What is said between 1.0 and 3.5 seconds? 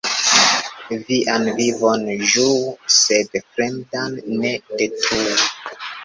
Vian vivon ĝuu, sed